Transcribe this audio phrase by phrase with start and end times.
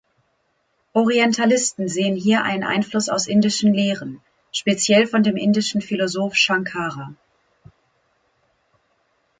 [0.93, 4.19] Orientalisten sehen hier einen Einfluss aus indischen Lehren,
[4.51, 7.13] speziell von dem indischen Philosoph Shankara.